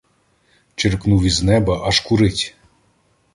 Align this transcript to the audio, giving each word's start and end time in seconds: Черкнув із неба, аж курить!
Черкнув 0.75 1.23
із 1.23 1.43
неба, 1.43 1.87
аж 1.87 1.99
курить! 1.99 2.55